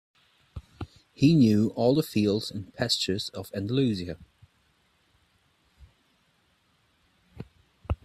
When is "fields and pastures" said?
2.01-3.29